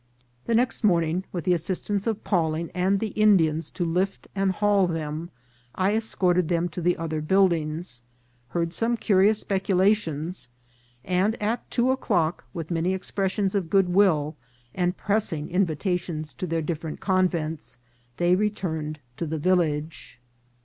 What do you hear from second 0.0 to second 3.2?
t?) .$£•'•' The next morning, with the assistance of Pawling and the